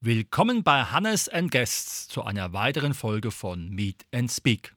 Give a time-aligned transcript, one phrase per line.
[0.00, 4.74] Willkommen bei Hannes and Guests zu einer weiteren Folge von Meet and Speak.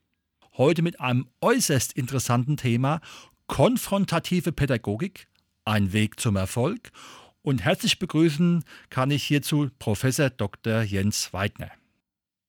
[0.55, 3.01] Heute mit einem äußerst interessanten Thema
[3.47, 5.27] konfrontative Pädagogik,
[5.65, 6.91] ein Weg zum Erfolg
[7.41, 10.81] und herzlich begrüßen kann ich hierzu Professor Dr.
[10.81, 11.71] Jens Weidner.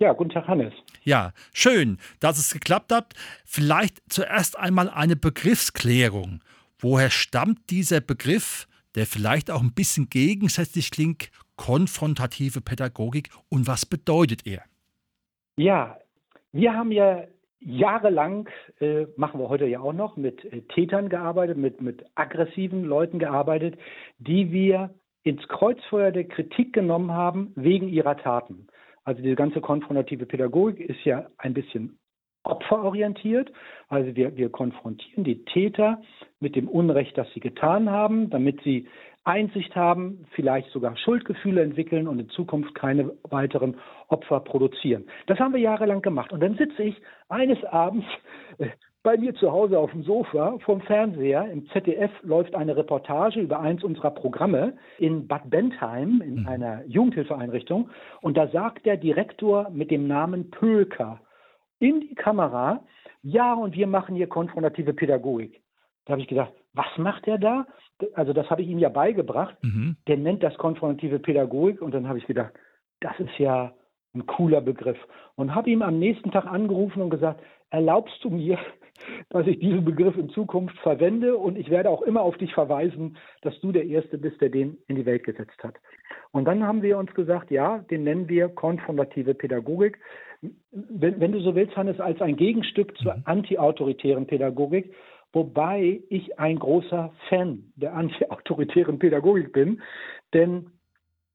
[0.01, 0.75] Ja, guten Tag, Hannes.
[1.03, 3.15] Ja, schön, dass es geklappt hat.
[3.45, 6.41] Vielleicht zuerst einmal eine Begriffsklärung.
[6.79, 13.87] Woher stammt dieser Begriff, der vielleicht auch ein bisschen gegensätzlich klingt, konfrontative Pädagogik und was
[13.87, 14.63] bedeutet er?
[15.57, 15.99] Ja,
[16.53, 17.25] wir haben ja
[17.61, 18.49] jahrelang,
[18.81, 23.19] äh, machen wir heute ja auch noch, mit äh, Tätern gearbeitet, mit, mit aggressiven Leuten
[23.19, 23.79] gearbeitet,
[24.19, 28.69] die wir ins Kreuzfeuer der Kritik genommen haben wegen ihrer Taten.
[29.05, 31.99] Also diese ganze konfrontative Pädagogik ist ja ein bisschen
[32.45, 33.53] opferorientiert.
[33.89, 36.01] Also wir, wir konfrontieren die Täter
[36.41, 38.89] mit dem Unrecht, das sie getan haben, damit sie
[39.29, 43.77] Einsicht haben, vielleicht sogar Schuldgefühle entwickeln und in Zukunft keine weiteren
[44.09, 45.05] Opfer produzieren.
[45.27, 46.33] Das haben wir jahrelang gemacht.
[46.33, 46.97] Und dann sitze ich
[47.29, 48.07] eines Abends
[48.57, 48.69] äh,
[49.03, 51.51] bei mir zu Hause auf dem Sofa vom Fernseher.
[51.51, 56.49] Im ZDF läuft eine Reportage über eins unserer Programme in Bad Bentheim, in mhm.
[56.49, 57.91] einer Jugendhilfeeinrichtung.
[58.23, 61.21] Und da sagt der Direktor mit dem Namen Pölker
[61.79, 62.83] in die Kamera,
[63.23, 65.61] ja, und wir machen hier konfrontative Pädagogik.
[66.07, 67.67] Da habe ich gedacht, was macht er da?
[68.15, 69.57] Also das habe ich ihm ja beigebracht.
[69.63, 69.97] Mhm.
[70.07, 72.53] Der nennt das konfrontative Pädagogik und dann habe ich gedacht,
[73.01, 73.73] das ist ja
[74.15, 74.99] ein cooler Begriff.
[75.37, 78.59] Und habe ihm am nächsten Tag angerufen und gesagt, erlaubst du mir,
[79.31, 83.17] dass ich diesen Begriff in Zukunft verwende und ich werde auch immer auf dich verweisen,
[83.43, 85.75] dass du der Erste bist, der den in die Welt gesetzt hat.
[86.33, 89.99] Und dann haben wir uns gesagt, ja, den nennen wir konfrontative Pädagogik.
[90.71, 93.23] Wenn, wenn du so willst, Hannes, als ein Gegenstück zur mhm.
[93.25, 94.95] antiautoritären Pädagogik,
[95.33, 99.83] wobei ich ein großer Fan der antiautoritären Pädagogik bin,
[100.33, 100.71] denn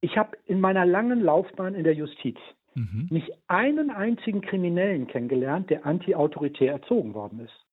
[0.01, 2.37] ich habe in meiner langen Laufbahn in der Justiz
[2.75, 3.07] mhm.
[3.09, 7.65] nicht einen einzigen Kriminellen kennengelernt, der antiautoritär erzogen worden ist.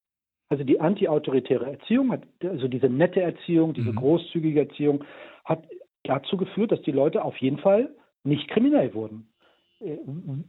[0.49, 3.97] Also die antiautoritäre Erziehung, hat, also diese nette Erziehung, diese mhm.
[3.97, 5.05] großzügige Erziehung,
[5.45, 5.65] hat
[6.05, 7.91] dazu geführt, dass die Leute auf jeden Fall
[8.25, 9.29] nicht kriminell wurden.
[9.81, 9.99] Äh,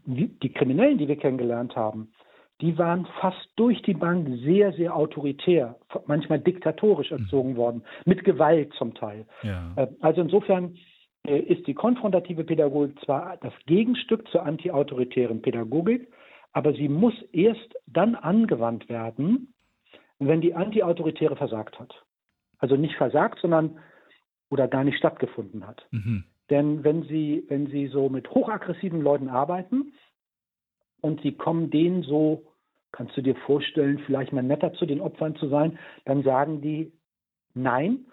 [0.06, 2.12] die Kriminellen, die wir kennengelernt haben,
[2.62, 7.18] die waren fast durch die Bank sehr, sehr autoritär, manchmal diktatorisch mhm.
[7.18, 7.58] erzogen mhm.
[7.58, 9.26] worden, mit Gewalt zum Teil.
[9.44, 9.74] Ja.
[9.76, 10.78] Äh, also insofern
[11.28, 16.08] äh, ist die konfrontative Pädagogik zwar das Gegenstück zur antiautoritären Pädagogik,
[16.54, 19.54] aber sie muss erst dann angewandt werden,
[20.20, 21.94] wenn die antiautoritäre versagt hat.
[22.60, 23.80] Also nicht versagt, sondern
[24.50, 25.86] oder gar nicht stattgefunden hat.
[25.92, 26.26] Mhm.
[26.50, 29.94] Denn wenn Sie, wenn Sie so mit hochaggressiven Leuten arbeiten
[31.00, 32.51] und Sie kommen denen so
[32.92, 35.78] Kannst du dir vorstellen, vielleicht mal netter zu den Opfern zu sein?
[36.06, 36.92] Dann sagen die
[37.54, 38.06] nein.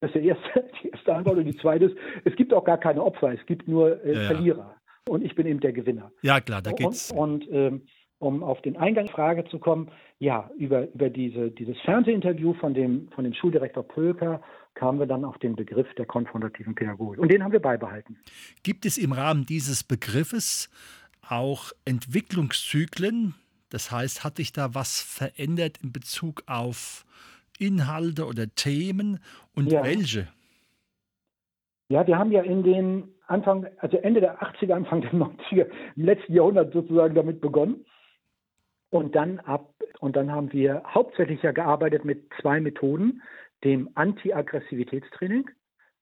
[0.00, 1.38] Das ist die erste, die erste Antwort.
[1.38, 4.20] Und die zweite ist, es gibt auch gar keine Opfer, es gibt nur äh, ja,
[4.22, 4.58] Verlierer.
[4.58, 5.12] Ja.
[5.12, 6.12] Und ich bin eben der Gewinner.
[6.22, 7.10] Ja, klar, da geht's.
[7.10, 7.82] Und, und ähm,
[8.18, 13.24] um auf den Eingangsfrage zu kommen, ja, über, über diese, dieses Fernsehinterview von dem, von
[13.24, 14.42] dem Schuldirektor Pölker
[14.74, 17.18] kamen wir dann auf den Begriff der konfrontativen Pädagogik.
[17.18, 18.18] Und den haben wir beibehalten.
[18.62, 20.70] Gibt es im Rahmen dieses Begriffes
[21.26, 23.34] auch Entwicklungszyklen,
[23.70, 27.04] das heißt, hat sich da was verändert in Bezug auf
[27.58, 29.20] Inhalte oder Themen
[29.54, 29.84] und ja.
[29.84, 30.28] welche?
[31.88, 35.66] Ja, wir haben ja in den Anfang, also Ende der 80er, Anfang der 90er,
[35.96, 37.84] im letzten Jahrhundert sozusagen damit begonnen.
[38.90, 43.22] Und dann ab, und dann haben wir hauptsächlich ja gearbeitet mit zwei Methoden,
[43.62, 45.48] dem Anti-Aggressivitätstraining,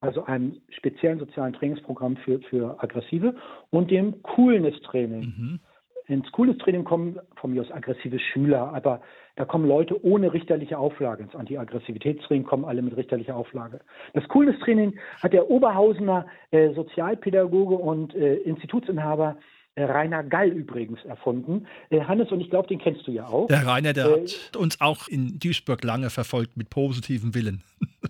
[0.01, 3.35] also einem speziellen sozialen Trainingsprogramm für, für Aggressive,
[3.71, 5.21] und dem Coolness-Training.
[5.21, 5.61] Mhm
[6.09, 9.01] ins Coolness-Training kommen von mir aus aggressive Schüler, aber
[9.37, 11.23] da kommen Leute ohne richterliche Auflage.
[11.23, 13.81] Ins Anti-Aggressivitätstraining kommen alle mit richterlicher Auflage.
[14.15, 19.37] Das Coolness-Training hat der Oberhausener äh, Sozialpädagoge und äh, Institutsinhaber
[19.79, 21.67] äh, Rainer Gall übrigens erfunden.
[21.91, 23.47] Äh, Hannes, und ich glaube, den kennst du ja auch.
[23.47, 27.63] Der Rainer, der äh, hat uns auch in Duisburg lange verfolgt mit positivem Willen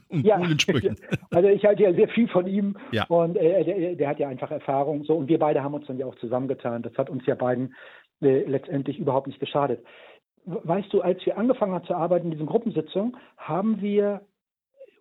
[0.08, 0.96] und ja, coolen Sprüchen.
[1.31, 3.05] Also ich halte ja sehr viel von ihm ja.
[3.08, 5.05] und äh, der, der, hat ja einfach Erfahrung.
[5.05, 6.82] So, und wir beide haben uns dann ja auch zusammengetan.
[6.82, 7.75] Das hat uns ja beiden
[8.20, 9.84] äh, letztendlich überhaupt nicht geschadet.
[10.44, 14.22] Weißt du, als wir angefangen haben zu arbeiten in diesen Gruppensitzungen, haben wir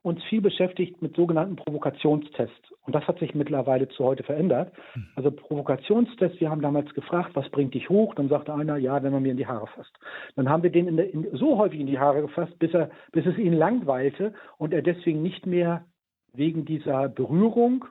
[0.02, 2.72] uns viel beschäftigt mit sogenannten Provokationstests.
[2.86, 4.72] Und das hat sich mittlerweile zu heute verändert.
[4.94, 5.08] Hm.
[5.16, 8.16] Also Provokationstests, wir haben damals gefragt, was bringt dich hoch?
[8.16, 9.92] Dann sagte einer, ja, wenn man mir in die Haare fasst.
[10.36, 12.90] Dann haben wir den in der, in, so häufig in die Haare gefasst, bis, er,
[13.12, 15.86] bis es ihn langweilte und er deswegen nicht mehr
[16.34, 17.86] wegen dieser Berührung,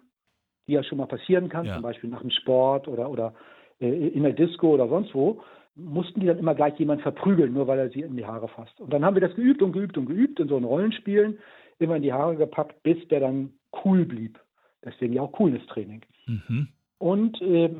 [0.66, 1.74] die ja schon mal passieren kann, ja.
[1.74, 3.34] zum Beispiel nach dem Sport oder, oder
[3.80, 5.42] äh, in der Disco oder sonst wo,
[5.76, 8.80] mussten die dann immer gleich jemand verprügeln, nur weil er sie in die Haare fasst.
[8.80, 11.38] Und dann haben wir das geübt und geübt und geübt in so einen Rollenspielen,
[11.78, 13.52] immer in die Haare gepackt, bis der dann
[13.84, 14.40] cool blieb.
[14.84, 16.02] Deswegen ja auch Coolness-Training.
[16.26, 16.69] Mhm.
[16.99, 17.75] Und äh,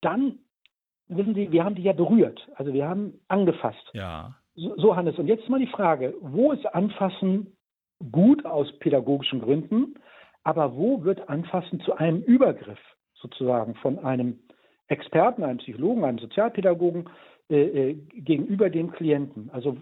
[0.00, 0.38] dann,
[1.08, 2.48] wissen Sie, wir haben die ja berührt.
[2.54, 3.90] Also wir haben angefasst.
[3.92, 4.36] Ja.
[4.54, 5.18] So, so Hannes.
[5.18, 7.56] Und jetzt mal die Frage, wo ist Anfassen
[8.12, 9.94] gut aus pädagogischen Gründen,
[10.42, 12.78] aber wo wird Anfassen zu einem Übergriff
[13.14, 14.38] sozusagen von einem
[14.88, 17.08] Experten, einem Psychologen, einem Sozialpädagogen
[17.48, 19.50] äh, äh, gegenüber dem Klienten?
[19.50, 19.78] Also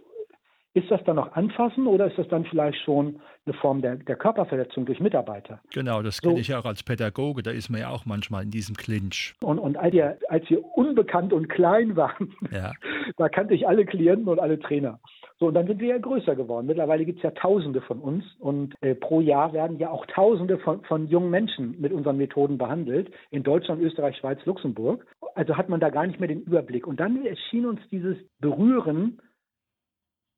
[0.74, 4.16] ist das dann noch Anfassen oder ist das dann vielleicht schon eine Form der, der
[4.16, 5.60] Körperverletzung durch Mitarbeiter?
[5.74, 6.40] Genau, das kenne so.
[6.40, 9.34] ich ja auch als Pädagoge, da ist man ja auch manchmal in diesem Clinch.
[9.42, 12.72] Und, und als, wir, als wir unbekannt und klein waren, ja.
[13.16, 14.98] da kannte ich alle Klienten und alle Trainer.
[15.38, 16.66] So, und dann sind wir ja größer geworden.
[16.66, 20.56] Mittlerweile gibt es ja Tausende von uns und äh, pro Jahr werden ja auch Tausende
[20.58, 23.10] von, von jungen Menschen mit unseren Methoden behandelt.
[23.30, 25.04] In Deutschland, Österreich, Schweiz, Luxemburg.
[25.34, 26.86] Also hat man da gar nicht mehr den Überblick.
[26.86, 29.18] Und dann erschien uns dieses Berühren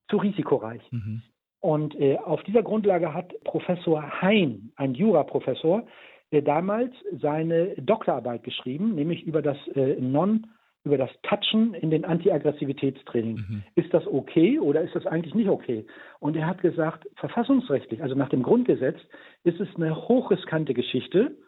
[0.08, 0.82] zu risikoreich.
[0.90, 1.22] Mhm.
[1.60, 5.86] Und äh, auf dieser Grundlage hat Professor Hein, ein Juraprofessor,
[6.30, 10.46] äh, damals seine Doktorarbeit geschrieben, nämlich über das äh, Non-
[10.84, 13.36] über das Touchen in den Antiaggressivitätstraining.
[13.36, 13.62] Mhm.
[13.74, 15.86] Ist das okay oder ist das eigentlich nicht okay?
[16.20, 18.98] Und er hat gesagt, verfassungsrechtlich, also nach dem Grundgesetz,
[19.44, 21.38] ist es eine hochriskante Geschichte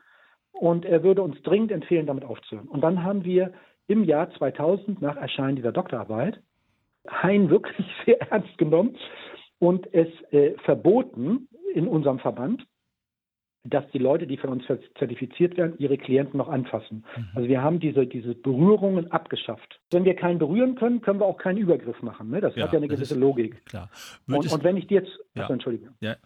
[0.53, 2.69] und er würde uns dringend empfehlen, damit aufzuhören.
[2.69, 3.53] Und dann haben wir
[3.89, 6.41] im Jahr 2000 nach Erscheinen dieser Doktorarbeit
[7.11, 8.97] Hein wirklich sehr ernst genommen
[9.59, 12.67] und es äh, verboten in unserem Verband,
[13.69, 14.65] dass die Leute, die von uns
[14.99, 17.05] zertifiziert werden, ihre Klienten noch anfassen.
[17.17, 17.29] Mhm.
[17.35, 19.81] Also wir haben diese, diese Berührungen abgeschafft.
[19.91, 22.31] Wenn wir keinen berühren können, können wir auch keinen Übergriff machen.
[22.31, 22.41] Ne?
[22.41, 23.65] Das ja, hat ja eine gewisse ist, Logik.
[23.67, 23.91] Klar.
[24.29, 25.43] Und, und, wenn ich dir jetzt, ja.
[25.43, 25.95] achso, Entschuldigung.
[26.01, 26.17] Ja.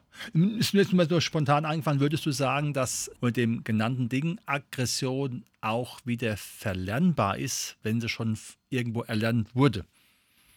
[0.58, 4.38] Ist mir jetzt mal so spontan eingefallen, würdest du sagen, dass mit dem genannten Ding
[4.46, 8.36] Aggression auch wieder verlernbar ist, wenn sie schon
[8.68, 9.84] irgendwo erlernt wurde?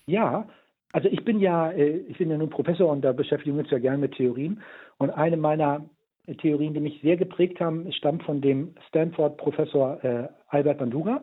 [0.06, 0.48] Ja,
[0.92, 3.72] also ich bin ja, äh, ich bin ja nun Professor und da beschäftigen wir uns
[3.72, 4.62] ja gerne mit Theorien.
[4.98, 5.86] Und eine meiner
[6.38, 11.22] Theorien, die mich sehr geprägt haben, stammt von dem Stanford-Professor äh, Albert Bandura.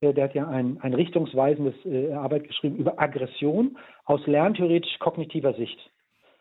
[0.00, 5.78] Äh, der hat ja ein, ein richtungsweisendes äh, Arbeit geschrieben über Aggression aus lerntheoretisch-kognitiver Sicht.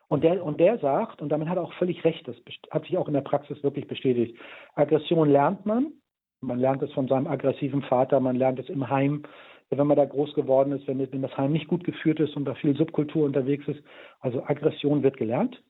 [0.07, 2.35] Und der, und der sagt, und damit hat er auch völlig recht, das
[2.71, 4.37] hat sich auch in der Praxis wirklich bestätigt,
[4.75, 5.93] Aggression lernt man.
[6.41, 9.23] Man lernt es von seinem aggressiven Vater, man lernt es im Heim,
[9.69, 12.45] wenn man da groß geworden ist, wenn, wenn das Heim nicht gut geführt ist und
[12.45, 13.83] da viel Subkultur unterwegs ist.
[14.19, 15.61] Also Aggression wird gelernt,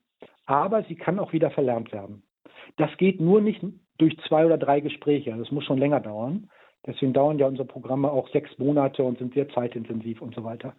[0.46, 2.22] aber sie kann auch wieder verlernt werden.
[2.76, 3.62] Das geht nur nicht
[3.98, 5.34] durch zwei oder drei Gespräche.
[5.36, 6.50] Das muss schon länger dauern.
[6.86, 10.74] Deswegen dauern ja unsere Programme auch sechs Monate und sind sehr zeitintensiv und so weiter.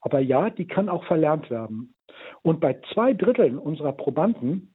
[0.00, 1.94] Aber ja, die kann auch verlernt werden.
[2.42, 4.74] Und bei zwei Dritteln unserer Probanden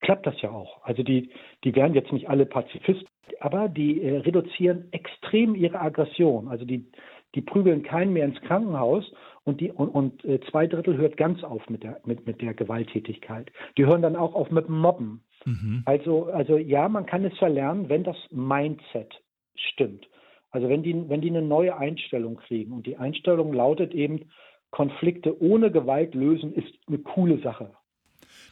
[0.00, 0.82] klappt das ja auch.
[0.82, 1.30] Also die,
[1.62, 3.06] die werden jetzt nicht alle Pazifisten,
[3.42, 6.46] aber die äh, reduzieren extrem ihre Aggression.
[6.46, 6.86] Also die,
[7.34, 9.04] die prügeln keinen mehr ins Krankenhaus
[9.42, 12.54] und, die, und, und äh, zwei Drittel hört ganz auf mit der, mit, mit der
[12.54, 13.50] Gewalttätigkeit.
[13.76, 15.24] Die hören dann auch auf mit dem Mobben.
[15.44, 15.82] Mhm.
[15.86, 19.12] Also, also ja, man kann es verlernen, wenn das Mindset
[19.56, 20.08] stimmt.
[20.50, 24.30] Also wenn die, wenn die eine neue Einstellung kriegen und die Einstellung lautet eben,
[24.70, 27.72] Konflikte ohne Gewalt lösen ist eine coole Sache.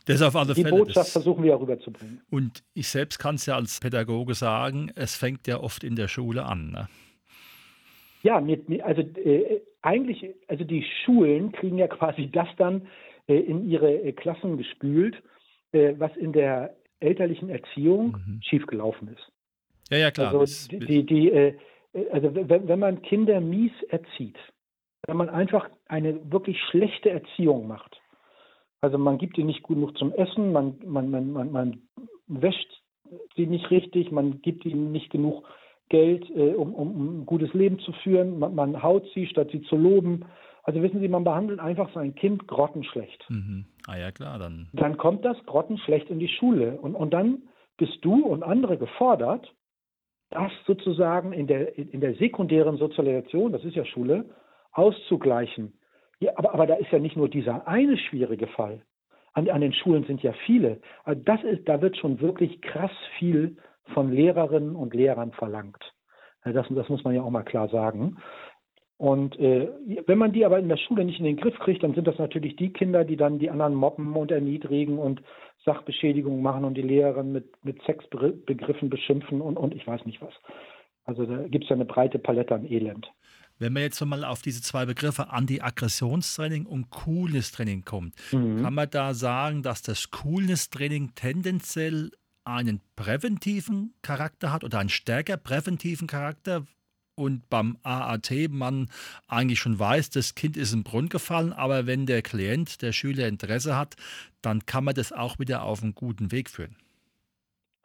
[0.06, 0.76] Das auf alle die Fälle.
[0.76, 2.20] Botschaft das, versuchen wir ja rüberzubringen.
[2.30, 6.08] Und ich selbst kann es ja als Pädagoge sagen, es fängt ja oft in der
[6.08, 6.70] Schule an.
[6.70, 6.88] Ne?
[8.22, 12.86] Ja, mit, also äh, eigentlich, also die Schulen kriegen ja quasi das dann
[13.28, 15.16] äh, in ihre äh, Klassen gespült,
[15.72, 18.40] äh, was in der elterlichen Erziehung mhm.
[18.42, 19.32] schiefgelaufen ist.
[19.90, 20.34] Ja, ja, klar.
[20.34, 21.54] Also, die, die, die äh,
[22.12, 24.38] also wenn, wenn man Kinder mies erzieht,
[25.06, 27.99] wenn man einfach eine wirklich schlechte Erziehung macht,
[28.80, 31.82] also man gibt ihnen nicht genug zum Essen, man, man, man, man, man
[32.26, 32.82] wäscht
[33.36, 35.44] sie nicht richtig, man gibt ihnen nicht genug
[35.88, 38.38] Geld, äh, um, um, ein gutes Leben zu führen.
[38.38, 40.24] Man, man, haut sie, statt sie zu loben.
[40.62, 43.24] Also wissen Sie, man behandelt einfach sein Kind grottenschlecht.
[43.28, 43.66] Mhm.
[43.86, 44.68] Ah ja, klar, dann.
[44.72, 46.78] Dann kommt das grottenschlecht in die Schule.
[46.80, 47.42] Und, und dann
[47.76, 49.52] bist du und andere gefordert,
[50.30, 54.26] das sozusagen in der, in der sekundären Sozialisation, das ist ja Schule,
[54.72, 55.72] auszugleichen.
[56.20, 58.82] Ja, aber, aber da ist ja nicht nur dieser eine schwierige Fall.
[59.32, 60.80] An, an den Schulen sind ja viele.
[61.04, 63.56] Also das ist, da wird schon wirklich krass viel
[63.94, 65.82] von Lehrerinnen und Lehrern verlangt.
[66.44, 68.16] Das, das muss man ja auch mal klar sagen.
[68.96, 69.68] Und äh,
[70.06, 72.18] wenn man die aber in der Schule nicht in den Griff kriegt, dann sind das
[72.18, 75.22] natürlich die Kinder, die dann die anderen mobben und erniedrigen und
[75.64, 80.34] Sachbeschädigungen machen und die Lehrerin mit, mit Sexbegriffen beschimpfen und, und ich weiß nicht was.
[81.04, 83.10] Also da gibt es ja eine breite Palette an Elend.
[83.60, 88.62] Wenn man jetzt mal auf diese zwei Begriffe Anti-Aggressionstraining und Coolness-Training kommt, mhm.
[88.62, 92.10] kann man da sagen, dass das Coolness-Training tendenziell
[92.42, 96.66] einen präventiven Charakter hat oder einen stärker präventiven Charakter,
[97.20, 98.88] und beim AAT man
[99.28, 103.28] eigentlich schon weiß, das Kind ist im Brunnen gefallen, aber wenn der Klient, der Schüler
[103.28, 103.96] Interesse hat,
[104.40, 106.76] dann kann man das auch wieder auf einen guten Weg führen.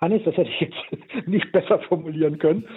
[0.06, 2.68] Hannes, das hätte ich jetzt nicht besser formulieren können.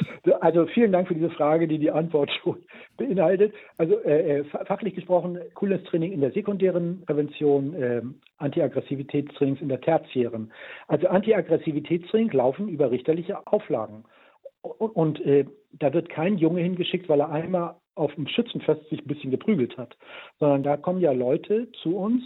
[0.40, 2.56] Also vielen Dank für diese Frage, die die Antwort schon
[2.97, 3.52] beinhaltet.
[3.76, 8.02] Also äh, äh fachlich gesprochen, cooles Training in der sekundären Prävention, äh,
[8.38, 10.52] Antiaggressivitätstrainings in der tertiären.
[10.87, 14.04] Also Antiaggressivitätstraining laufen über richterliche Auflagen.
[14.62, 19.02] Und, und äh, da wird kein Junge hingeschickt, weil er einmal auf dem Schützenfest sich
[19.02, 19.97] ein bisschen geprügelt hat,
[20.38, 22.23] sondern da kommen ja Leute zu uns,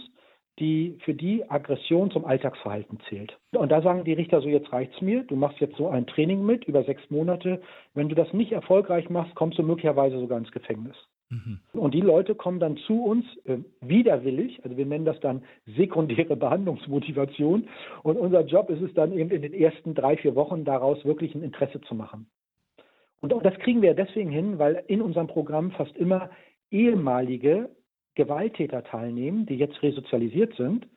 [0.59, 3.37] die für die Aggression zum Alltagsverhalten zählt.
[3.53, 6.45] Und da sagen die Richter so, jetzt reicht's mir, du machst jetzt so ein Training
[6.45, 7.61] mit über sechs Monate.
[7.93, 10.95] Wenn du das nicht erfolgreich machst, kommst du möglicherweise sogar ins Gefängnis.
[11.29, 11.59] Mhm.
[11.73, 16.35] Und die Leute kommen dann zu uns äh, widerwillig, also wir nennen das dann sekundäre
[16.35, 17.67] Behandlungsmotivation.
[18.03, 21.33] Und unser Job ist es dann eben in den ersten drei, vier Wochen daraus wirklich
[21.33, 22.27] ein Interesse zu machen.
[23.21, 26.29] Und das kriegen wir deswegen hin, weil in unserem Programm fast immer
[26.71, 27.69] ehemalige
[28.15, 30.87] Gewalttäter teilnehmen, die jetzt resozialisiert sind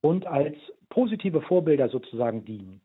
[0.00, 0.56] und als
[0.88, 2.80] positive Vorbilder sozusagen dienen.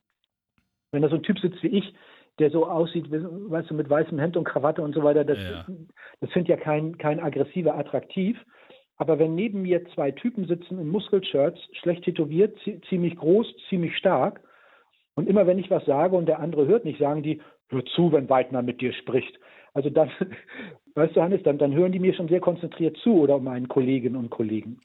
[0.91, 1.93] Wenn da so ein Typ sitzt wie ich,
[2.39, 5.65] der so aussieht, weißt du, mit weißem Hemd und Krawatte und so weiter, das, ja.
[6.19, 8.38] das findet ja kein, kein aggressiver attraktiv.
[8.98, 12.57] Aber wenn neben mir zwei Typen sitzen in Muskelshirts, schlecht tätowiert,
[12.89, 14.41] ziemlich groß, ziemlich stark,
[15.15, 18.12] und immer wenn ich was sage und der andere hört nicht, sagen die, hör zu,
[18.12, 19.39] wenn Weidner mit dir spricht.
[19.74, 20.12] Also dann,
[20.95, 24.15] weißt du, Hannes, dann, dann hören die mir schon sehr konzentriert zu oder meinen Kolleginnen
[24.15, 24.79] und Kollegen.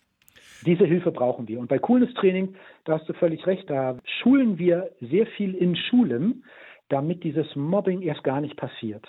[0.66, 1.58] Diese Hilfe brauchen wir.
[1.58, 5.74] Und bei Coolness Training, da hast du völlig recht, da schulen wir sehr viel in
[5.74, 6.44] Schulen,
[6.88, 9.06] damit dieses Mobbing erst gar nicht passiert.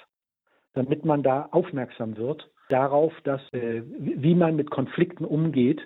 [0.74, 5.82] Damit man da aufmerksam wird darauf, dass, äh, wie man mit Konflikten umgeht,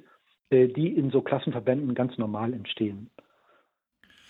[0.51, 3.09] äh, die in so Klassenverbänden ganz normal entstehen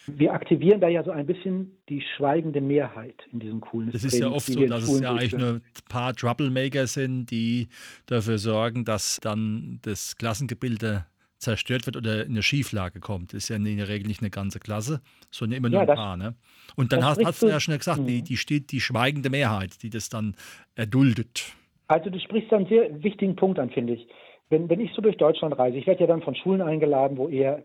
[0.07, 4.17] wir aktivieren da ja so ein bisschen die schweigende Mehrheit in diesem coolen Das ist
[4.17, 7.67] ja oft so, dass es ja eigentlich nur ein paar Troublemaker sind, die
[8.05, 11.05] dafür sorgen, dass dann das Klassengebilde
[11.37, 13.33] zerstört wird oder in eine Schieflage kommt.
[13.33, 15.95] Das ist ja in der Regel nicht eine ganze Klasse, sondern immer nur ja, ein
[15.95, 16.17] paar.
[16.17, 16.35] Ne?
[16.75, 18.23] Und dann hast, hast du ja schon gesagt, die, mhm.
[18.23, 20.35] die steht die schweigende Mehrheit, die das dann
[20.75, 21.53] erduldet.
[21.87, 24.07] Also du sprichst einen sehr wichtigen Punkt an, finde ich.
[24.49, 27.29] Wenn, wenn ich so durch Deutschland reise, ich werde ja dann von Schulen eingeladen, wo
[27.29, 27.63] eher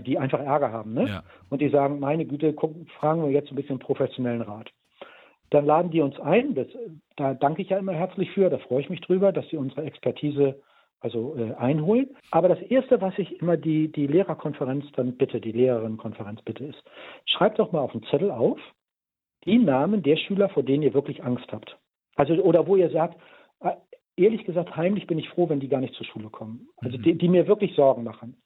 [0.00, 0.94] die einfach Ärger haben.
[0.94, 1.08] Ne?
[1.08, 1.22] Ja.
[1.50, 4.70] Und die sagen, meine Güte, gucken, fragen wir jetzt ein bisschen professionellen Rat.
[5.50, 6.66] Dann laden die uns ein, das,
[7.16, 9.84] da danke ich ja immer herzlich für, da freue ich mich drüber, dass sie unsere
[9.84, 10.60] Expertise
[11.00, 12.16] also äh, einholen.
[12.30, 16.82] Aber das Erste, was ich immer die, die Lehrerkonferenz dann bitte, die Lehrerinnenkonferenz bitte ist,
[17.26, 18.58] schreibt doch mal auf den Zettel auf,
[19.44, 21.76] die Namen der Schüler, vor denen ihr wirklich Angst habt.
[22.14, 23.18] Also, oder wo ihr sagt,
[23.60, 23.72] äh,
[24.16, 26.68] ehrlich gesagt, heimlich bin ich froh, wenn die gar nicht zur Schule kommen.
[26.76, 27.02] Also mhm.
[27.02, 28.36] die, die mir wirklich Sorgen machen.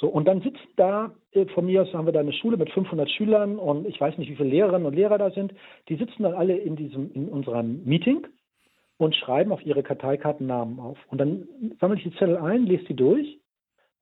[0.00, 2.70] So, und dann sitzen da, äh, von mir aus haben wir da eine Schule mit
[2.70, 5.52] 500 Schülern und ich weiß nicht, wie viele Lehrerinnen und Lehrer da sind.
[5.90, 8.26] Die sitzen dann alle in diesem, in unserem Meeting
[8.96, 10.96] und schreiben auf ihre Karteikarten Namen auf.
[11.08, 11.46] Und dann
[11.80, 13.40] sammle ich die Zettel ein, lese die durch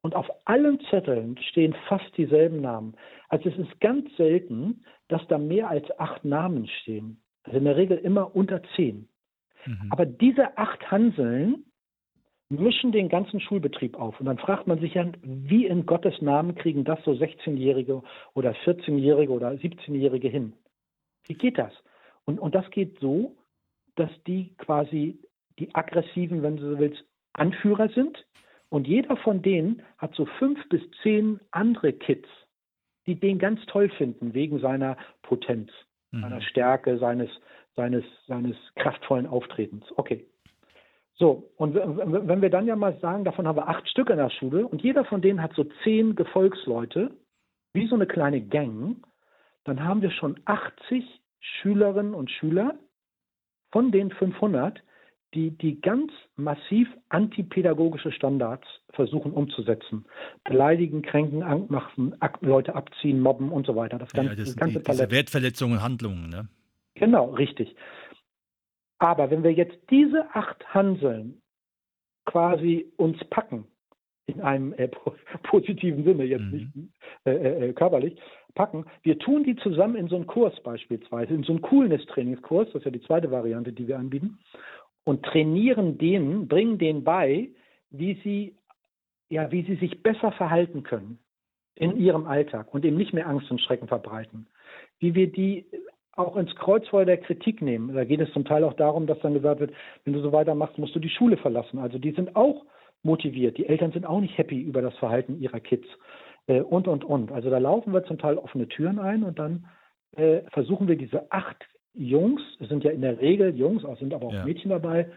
[0.01, 2.95] und auf allen Zetteln stehen fast dieselben Namen.
[3.29, 7.21] Also es ist ganz selten, dass da mehr als acht Namen stehen.
[7.43, 9.09] Also in der Regel immer unter zehn.
[9.67, 9.89] Mhm.
[9.91, 11.65] Aber diese acht Hanseln
[12.49, 14.19] mischen den ganzen Schulbetrieb auf.
[14.21, 18.03] Und dann fragt man sich ja, wie in Gottes Namen kriegen das so 16-Jährige
[18.35, 20.55] oder 14-Jährige oder 17-Jährige hin?
[21.27, 21.73] Wie geht das?
[22.25, 23.37] Und, und das geht so,
[23.97, 25.19] dass die quasi
[25.59, 28.25] die aggressiven, wenn du so willst, Anführer sind.
[28.71, 32.29] Und jeder von denen hat so fünf bis zehn andere Kids,
[33.07, 35.71] die den ganz toll finden, wegen seiner Potenz,
[36.11, 36.21] mhm.
[36.23, 37.31] seiner Stärke, seines,
[37.77, 39.85] seines, seines kraftvollen Auftretens.
[39.97, 40.27] Okay,
[41.19, 44.31] so, und wenn wir dann ja mal sagen, davon haben wir acht Stück in der
[44.31, 47.11] Schule und jeder von denen hat so zehn Gefolgsleute,
[47.73, 48.97] wie so eine kleine Gang,
[49.65, 51.05] dann haben wir schon 80
[51.41, 52.79] Schülerinnen und Schüler
[53.73, 54.81] von den 500,
[55.35, 60.07] die die ganz massiv antipädagogische Standards versuchen umzusetzen.
[60.45, 63.99] Beleidigen, kränken, machen, Leute abziehen, mobben und so weiter.
[63.99, 66.31] Das ganze, ja, das, das ganze die, diese Wertverletzungen, Handlungen.
[66.31, 66.49] Ne?
[66.95, 67.75] Genau, richtig.
[68.99, 71.41] Aber wenn wir jetzt diese acht Hanseln
[72.27, 73.67] quasi uns packen,
[74.27, 74.89] in einem äh,
[75.45, 76.51] positiven Sinne, jetzt mhm.
[76.51, 76.69] nicht
[77.25, 78.21] äh, äh, äh, körperlich,
[78.55, 82.77] packen, wir tun die zusammen in so einen Kurs beispielsweise, in so einen Coolness-Trainingskurs, das
[82.77, 84.39] ist ja die zweite Variante, die wir anbieten.
[85.05, 87.49] und trainieren denen, bringen denen bei,
[87.91, 88.55] wie sie,
[89.31, 91.19] ja, wie sie sich besser verhalten können
[91.77, 94.49] in ihrem Alltag und eben nicht mehr Angst und Schrecken verbreiten.
[94.99, 95.65] Wie wir die
[96.19, 97.95] auch ins Kreuzfeuer der Kritik nehmen.
[97.95, 99.73] Da geht es zum Teil auch darum, dass dann gesagt wird,
[100.05, 101.79] wenn du so weitermachst, musst du die Schule verlassen.
[101.79, 102.65] Also die sind auch
[103.03, 103.57] motiviert.
[103.59, 105.87] Die Eltern sind auch nicht happy über das Verhalten ihrer Kids
[106.47, 107.33] äh, und, und, und.
[107.33, 109.67] Also da laufen wir zum Teil offene Türen ein und dann
[110.17, 114.15] äh, versuchen wir diese acht Jungs, es sind ja in der Regel Jungs, es sind
[114.15, 114.45] aber auch ja.
[114.45, 115.11] Mädchen dabei,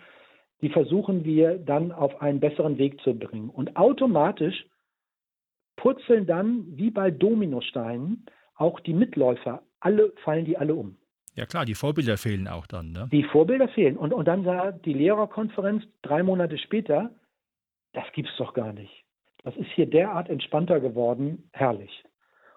[0.61, 3.49] die versuchen wir dann auf einen besseren Weg zu bringen.
[3.49, 4.65] Und automatisch
[5.75, 8.25] purzeln dann wie bei Dominosteinen
[8.61, 10.97] auch die Mitläufer, alle fallen die alle um.
[11.35, 12.91] Ja klar, die Vorbilder fehlen auch dann.
[12.91, 13.09] Ne?
[13.11, 13.97] Die Vorbilder fehlen.
[13.97, 17.09] Und, und dann sagt die Lehrerkonferenz drei Monate später,
[17.93, 19.03] das gibt's doch gar nicht.
[19.43, 22.03] Das ist hier derart entspannter geworden, herrlich.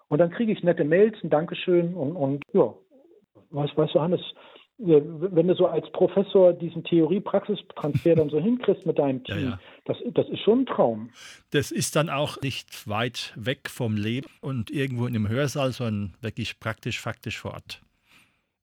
[0.09, 2.75] Und dann kriege ich nette Mails, ein Dankeschön und, und ja,
[3.51, 4.21] weißt, weißt du, Hannes,
[4.79, 9.61] wenn du so als Professor diesen Theorie-Praxistransfer dann so hinkriegst mit deinem Team, ja, ja.
[9.85, 11.11] Das, das ist schon ein Traum.
[11.51, 16.15] Das ist dann auch nicht weit weg vom Leben und irgendwo in einem Hörsaal, sondern
[16.21, 17.81] wirklich praktisch, faktisch vor Ort.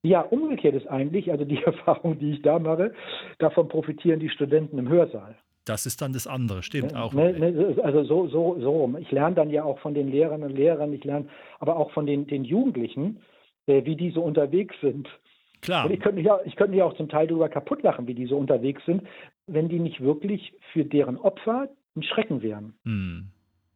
[0.03, 2.93] Ja, umgekehrt ist eigentlich, also die Erfahrung, die ich da mache,
[3.39, 5.35] davon profitieren die Studenten im Hörsaal.
[5.65, 7.13] Das ist dann das andere, stimmt auch.
[7.13, 8.95] Ne, ne, also so, so, so.
[8.99, 11.27] Ich lerne dann ja auch von den Lehrern und Lehrern, ich lerne
[11.59, 13.21] aber auch von den, den Jugendlichen,
[13.67, 15.07] äh, wie die so unterwegs sind.
[15.61, 15.85] Klar.
[15.85, 18.15] Und ich könnte, mich auch, ich könnte mich auch zum Teil darüber kaputt lachen, wie
[18.15, 19.03] die so unterwegs sind,
[19.47, 22.73] wenn die nicht wirklich für deren Opfer ein Schrecken wären.
[22.83, 23.27] Hm.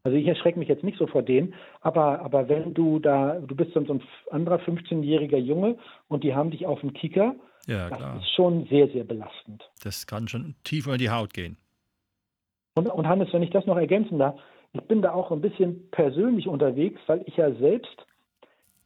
[0.04, 3.56] Also ich erschrecke mich jetzt nicht so vor denen, aber, aber wenn du da, du
[3.56, 5.78] bist dann so ein anderer 15-jähriger Junge
[6.08, 8.18] und die haben dich auf dem Kicker, ja, das klar.
[8.18, 9.68] ist schon sehr, sehr belastend.
[9.84, 11.58] Das kann schon tiefer in die Haut gehen.
[12.76, 14.40] Und, und Hannes, wenn ich das noch ergänzen darf,
[14.74, 18.06] ich bin da auch ein bisschen persönlich unterwegs, weil ich ja selbst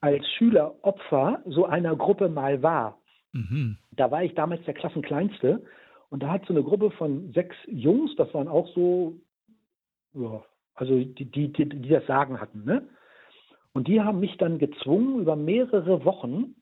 [0.02, 3.00] als Schüler Opfer so einer Gruppe mal war.
[3.34, 3.78] Mhm.
[3.92, 5.64] Da war ich damals der Klassenkleinste
[6.10, 9.16] und da hat so eine Gruppe von sechs Jungs, das waren auch so,
[10.14, 12.88] ja, also die, die, die, die das Sagen hatten, ne?
[13.74, 16.56] Und die haben mich dann gezwungen, über mehrere Wochen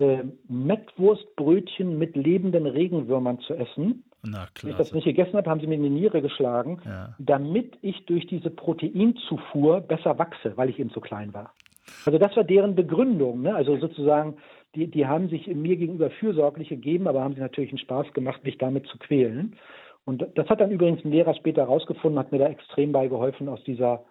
[0.00, 4.04] äh, Mettwurstbrötchen mit lebenden Regenwürmern zu essen.
[4.24, 7.14] Na, Wenn ich das nicht gegessen habe, haben sie mir in die Niere geschlagen, ja.
[7.18, 11.54] damit ich durch diese Proteinzufuhr besser wachse, weil ich eben so klein war.
[12.04, 13.42] Also das war deren Begründung.
[13.42, 13.54] Ne?
[13.54, 14.36] Also sozusagen,
[14.74, 18.44] die, die haben sich mir gegenüber fürsorglich gegeben, aber haben sich natürlich einen Spaß gemacht,
[18.44, 19.56] mich damit zu quälen.
[20.04, 23.48] Und das hat dann übrigens ein Lehrer später herausgefunden, hat mir da extrem bei geholfen
[23.48, 24.04] aus dieser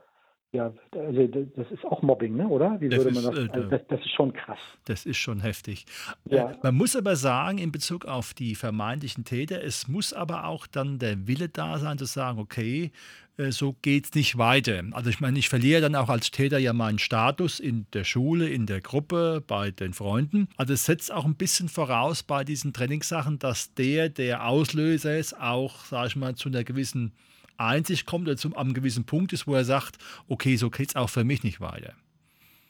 [0.53, 2.47] ja, also das ist auch Mobbing, ne?
[2.47, 2.79] oder?
[2.79, 4.59] Wie würde man das, äh, also das, das, ist schon krass.
[4.85, 5.85] Das ist schon heftig.
[6.29, 6.51] Ja.
[6.51, 10.65] Äh, man muss aber sagen, in Bezug auf die vermeintlichen Täter, es muss aber auch
[10.65, 12.91] dann der Wille da sein, zu sagen, okay,
[13.37, 14.83] äh, so geht es nicht weiter.
[14.91, 18.49] Also ich meine, ich verliere dann auch als Täter ja meinen Status in der Schule,
[18.49, 20.47] in der Gruppe, bei den Freunden.
[20.55, 25.39] Also es setzt auch ein bisschen voraus bei diesen Trainingssachen, dass der, der Auslöser ist,
[25.39, 27.11] auch, sage ich mal, zu einer gewissen
[27.57, 30.95] Einsicht kommt oder zum einem gewissen Punkt ist, wo er sagt, okay, so geht es
[30.95, 31.93] auch für mich nicht weiter.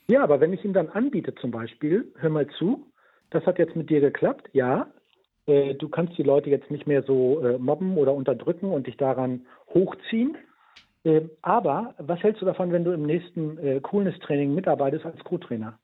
[0.08, 2.88] Ja, aber wenn ich ihm dann anbiete zum Beispiel, hör mal zu,
[3.30, 4.88] das hat jetzt mit dir geklappt, ja,
[5.48, 8.98] äh, du kannst die Leute jetzt nicht mehr so äh, mobben oder unterdrücken und dich
[8.98, 10.38] daran hochziehen.
[11.04, 15.78] Äh, aber was hältst du davon, wenn du im nächsten äh, Coolness-Training mitarbeitest als Co-Trainer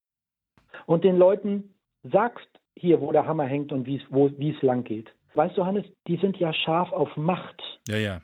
[0.86, 5.10] und den Leuten sagst, hier, wo der Hammer hängt und wie es lang geht?
[5.36, 7.62] Weißt du, Hannes, die sind ja scharf auf Macht.
[7.88, 8.22] Ja, ja.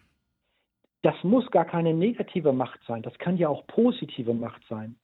[1.01, 4.97] Das muss gar keine negative Macht sein, das kann ja auch positive Macht sein.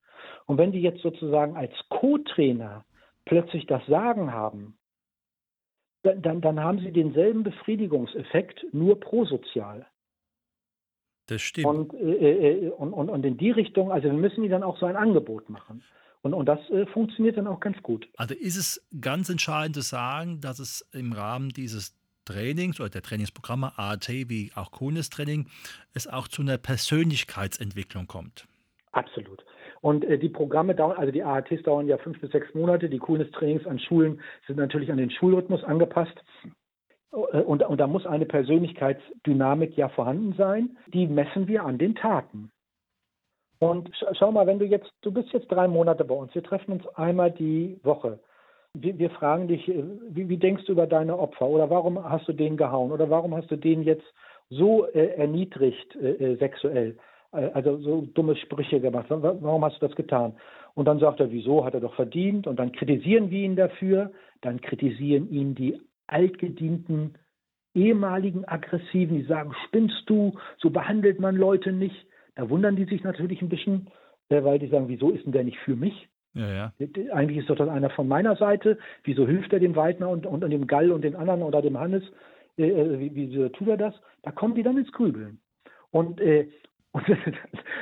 [0.45, 2.83] Und wenn die jetzt sozusagen als Co-Trainer
[3.25, 4.77] plötzlich das Sagen haben,
[6.03, 9.87] dann, dann haben sie denselben Befriedigungseffekt, nur prosozial.
[11.27, 11.65] Das stimmt.
[11.65, 14.77] Und, äh, äh, und, und, und, in die Richtung, also wir müssen ihnen dann auch
[14.77, 15.83] so ein Angebot machen.
[16.21, 18.07] Und, und das äh, funktioniert dann auch ganz gut.
[18.17, 21.95] Also ist es ganz entscheidend zu sagen, dass es im Rahmen dieses
[22.25, 25.47] Trainings oder der Trainingsprogramme AAT wie auch Kunis-Training
[25.93, 28.45] es auch zu einer Persönlichkeitsentwicklung kommt.
[28.91, 29.45] Absolut.
[29.81, 32.89] Und äh, die Programme dauern, also die AATs dauern ja fünf bis sechs Monate.
[32.89, 36.15] Die Coolness-Trainings an Schulen sind natürlich an den Schulrhythmus angepasst.
[37.11, 40.77] Äh, und, und da muss eine Persönlichkeitsdynamik ja vorhanden sein.
[40.87, 42.51] Die messen wir an den Taten.
[43.59, 46.73] Und schau mal, wenn du jetzt, du bist jetzt drei Monate bei uns, wir treffen
[46.73, 48.19] uns einmal die Woche
[48.81, 51.47] wir, wir fragen dich, äh, wie, wie, denkst du über deine Opfer?
[51.47, 52.91] Oder warum hast du den gehauen?
[52.91, 54.05] Oder warum hast du den jetzt
[54.49, 56.97] so äh, erniedrigt äh, äh sexuell?
[57.31, 59.07] Äh, also so dumme Sprüche gemacht.
[59.09, 60.33] Warum hast du das getan?
[60.73, 62.47] Und dann sagt er, wieso hat er doch verdient?
[62.47, 64.11] Und dann kritisieren wir ihn dafür.
[64.41, 67.15] Dann kritisieren ihn die altgedienten
[67.73, 70.33] ehemaligen Aggressiven, die sagen, spinnst du?
[70.57, 72.07] So behandelt man Leute nicht.
[72.35, 73.89] Da wundern die sich natürlich ein bisschen,
[74.29, 76.07] weil die sagen, wieso ist denn der nicht für mich?
[76.35, 76.73] Ja, ja.
[77.13, 78.77] Eigentlich ist doch das einer von meiner Seite.
[79.03, 81.79] Wieso hilft er dem Weidner und, und, und dem Gall und den anderen oder dem
[81.79, 82.03] Hannes?
[82.57, 83.93] äh, äh wie, wie tut er das?
[84.23, 85.39] Da kommen die dann ins Grübeln.
[85.91, 86.47] Und, äh,
[86.91, 87.05] und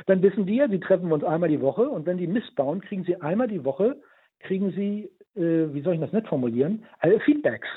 [0.06, 2.82] dann wissen die ja, sie treffen uns einmal die Woche und wenn die Mist bauen,
[2.82, 4.02] kriegen sie einmal die Woche,
[4.40, 7.68] kriegen sie, äh, wie soll ich das nicht formulieren, also Feedbacks.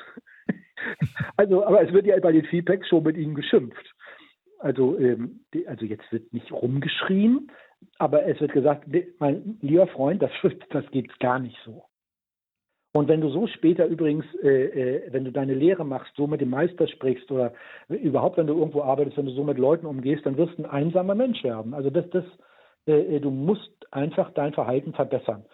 [1.37, 3.95] also, aber es wird ja bei den Feedbacks schon mit ihnen geschimpft.
[4.59, 7.51] Also, ähm, die, also jetzt wird nicht rumgeschrien,
[7.99, 10.31] aber es wird gesagt, mein lieber Freund, das,
[10.71, 11.85] das geht gar nicht so.
[12.97, 14.65] Und wenn du so später übrigens, äh,
[14.97, 17.53] äh, wenn du deine Lehre machst, so mit dem Meister sprichst oder
[17.89, 20.71] überhaupt, wenn du irgendwo arbeitest, wenn du so mit Leuten umgehst, dann wirst du ein
[20.71, 21.75] einsamer Mensch werden.
[21.75, 22.25] Also das, das,
[22.87, 25.45] äh, äh du musst einfach dein Verhalten verbessern.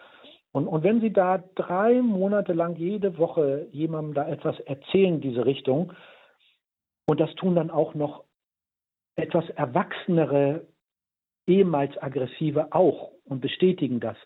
[0.53, 5.45] Und, und wenn sie da drei Monate lang jede Woche jemandem da etwas erzählen, diese
[5.45, 5.91] Richtung,
[7.07, 8.23] und das tun dann auch noch
[9.17, 10.65] etwas erwachsenere,
[11.47, 14.17] ehemals aggressive auch und bestätigen das,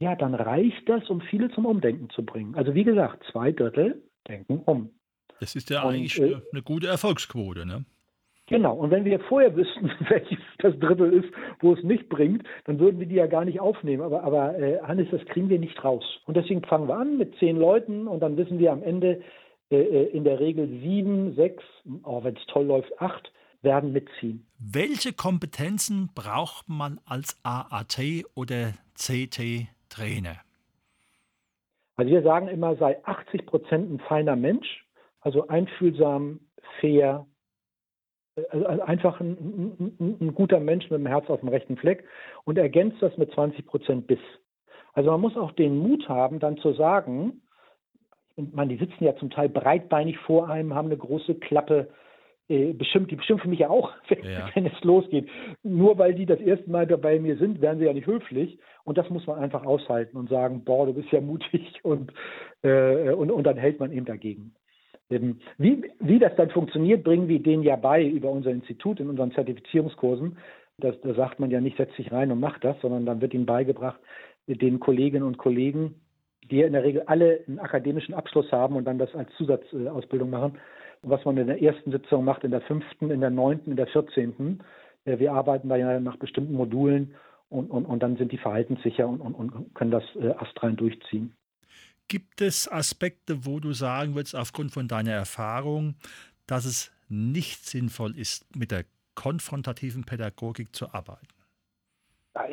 [0.00, 2.54] ja, dann reicht das, um viele zum Umdenken zu bringen.
[2.54, 4.90] Also wie gesagt, zwei Drittel denken um.
[5.40, 7.84] Das ist ja und, eigentlich äh, eine gute Erfolgsquote, ne?
[8.46, 11.28] Genau, und wenn wir vorher wüssten, welches das Drittel ist,
[11.60, 14.02] wo es nicht bringt, dann würden wir die ja gar nicht aufnehmen.
[14.02, 16.04] Aber, aber äh, Hannes, das kriegen wir nicht raus.
[16.26, 19.20] Und deswegen fangen wir an mit zehn Leuten und dann wissen wir am Ende
[19.70, 21.62] äh, äh in der Regel sieben, sechs,
[22.04, 23.30] oh, wenn es toll läuft, acht
[23.62, 24.46] werden mitziehen.
[24.58, 27.98] Welche Kompetenzen braucht man als AAT
[28.34, 30.36] oder CT-Trainer?
[31.96, 34.86] Also wir sagen immer, sei 80 Prozent ein feiner Mensch,
[35.20, 36.40] also einfühlsam,
[36.80, 37.26] fair,
[38.50, 42.04] also einfach ein, ein, ein, guter Mensch mit dem Herz auf dem rechten Fleck
[42.44, 44.20] und ergänzt das mit 20 Prozent Biss.
[44.92, 47.42] Also man muss auch den Mut haben, dann zu sagen,
[48.36, 51.88] man, die sitzen ja zum Teil breitbeinig vor einem, haben eine große Klappe,
[52.48, 54.48] äh, bestimmt, die beschimpfen mich ja auch, wenn, ja.
[54.54, 55.28] wenn, es losgeht.
[55.62, 58.58] Nur weil die das erste Mal bei mir sind, werden sie ja nicht höflich.
[58.84, 62.12] Und das muss man einfach aushalten und sagen, boah, du bist ja mutig und,
[62.62, 64.54] äh, und, und dann hält man eben dagegen.
[65.10, 69.08] Ähm, wie, wie das dann funktioniert, bringen wir denen ja bei über unser Institut in
[69.08, 70.38] unseren Zertifizierungskursen.
[70.78, 73.34] Das, da sagt man ja nicht, setz dich rein und mach das, sondern dann wird
[73.34, 74.00] ihnen beigebracht,
[74.46, 75.96] den Kolleginnen und Kollegen,
[76.50, 80.58] die in der Regel alle einen akademischen Abschluss haben und dann das als Zusatzausbildung machen,
[81.02, 83.86] was man in der ersten Sitzung macht, in der fünften, in der neunten, in der
[83.86, 84.60] vierzehnten.
[85.04, 87.14] Äh, wir arbeiten da ja nach bestimmten Modulen
[87.48, 91.34] und, und, und dann sind die verhaltenssicher und, und, und können das äh, astrein durchziehen.
[92.08, 95.94] Gibt es Aspekte, wo du sagen würdest, aufgrund von deiner Erfahrung,
[96.46, 98.84] dass es nicht sinnvoll ist, mit der
[99.14, 101.26] konfrontativen Pädagogik zu arbeiten?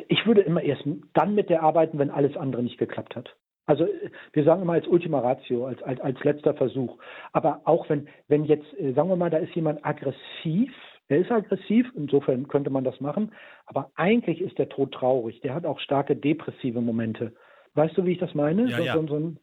[0.08, 0.82] Ich würde immer erst
[1.14, 3.34] dann mit der arbeiten, wenn alles andere nicht geklappt hat.
[3.66, 3.86] Also
[4.32, 6.96] wir sagen immer als Ultima Ratio, als, als, als letzter Versuch.
[7.32, 10.72] Aber auch wenn, wenn jetzt, äh, sagen wir mal, da ist jemand aggressiv,
[11.08, 13.32] der ist aggressiv, insofern könnte man das machen,
[13.66, 15.40] aber eigentlich ist der Tod traurig.
[15.40, 17.32] Der hat auch starke depressive Momente.
[17.74, 18.68] Weißt du, wie ich das meine?
[18.68, 18.94] Ja, so, ja.
[18.94, 19.38] So, so ein,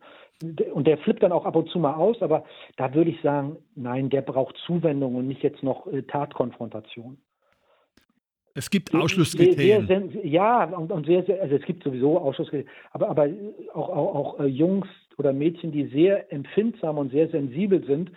[0.73, 2.43] und der flippt dann auch ab und zu mal aus, aber
[2.75, 7.17] da würde ich sagen, nein, der braucht Zuwendung und nicht jetzt noch äh, Tatkonfrontation.
[8.55, 9.87] Es gibt Ausschlusskriterien.
[9.87, 13.29] Sehr, sehr, ja, und, und, sehr, sehr, also es gibt sowieso Ausschlusskriterien, aber, aber
[13.73, 14.87] auch, auch, auch äh, Jungs
[15.17, 18.11] oder Mädchen, die sehr empfindsam und sehr sensibel sind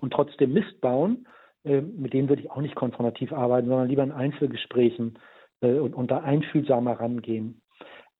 [0.00, 1.26] und trotzdem Mist bauen,
[1.64, 5.18] äh, mit denen würde ich auch nicht konfrontativ arbeiten, sondern lieber in Einzelgesprächen
[5.60, 7.60] äh, und, und da einfühlsamer rangehen.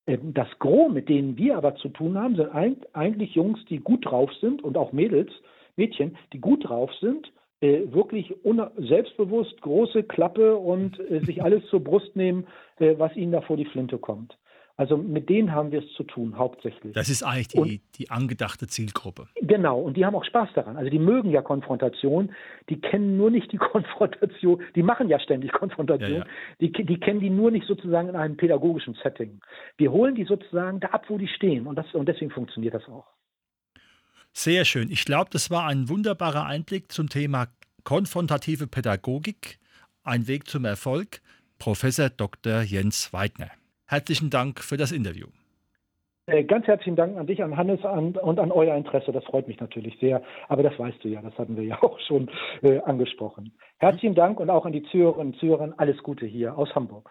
[0.06, 2.50] Ähm, das Gros, mit denen wir aber zu tun haben, sind
[2.94, 5.32] eigentlich Jungs, die gut drauf sind und auch Mädels,
[5.76, 8.34] Mädchen, die gut drauf sind, wirklich
[8.76, 12.46] selbstbewusst, große Klappe und äh, sich alles zur Brust nehmen,
[12.78, 14.36] äh, was ihnen da vor die Flinte kommt.
[14.78, 16.92] Also mit denen haben wir es zu tun, hauptsächlich.
[16.92, 19.26] Das ist eigentlich die, und, die angedachte Zielgruppe.
[19.40, 20.76] Genau, und die haben auch Spaß daran.
[20.76, 22.34] Also die mögen ja Konfrontation,
[22.68, 26.26] die kennen nur nicht die Konfrontation, die machen ja ständig Konfrontation, ja, ja.
[26.60, 29.40] Die, die kennen die nur nicht sozusagen in einem pädagogischen Setting.
[29.78, 32.86] Wir holen die sozusagen da ab, wo die stehen und, das, und deswegen funktioniert das
[32.86, 33.06] auch.
[34.38, 34.90] Sehr schön.
[34.90, 37.46] Ich glaube, das war ein wunderbarer Einblick zum Thema
[37.84, 39.58] konfrontative Pädagogik,
[40.04, 41.22] ein Weg zum Erfolg.
[41.58, 42.60] Professor Dr.
[42.60, 43.48] Jens Weidner.
[43.86, 45.28] Herzlichen Dank für das Interview.
[46.26, 49.10] Äh, ganz herzlichen Dank an dich, an Hannes und an euer Interesse.
[49.10, 50.22] Das freut mich natürlich sehr.
[50.48, 53.54] Aber das weißt du ja, das hatten wir ja auch schon äh, angesprochen.
[53.78, 55.72] Herzlichen Dank und auch an die Zuhörerinnen und Zuhörer.
[55.78, 57.10] Alles Gute hier aus Hamburg.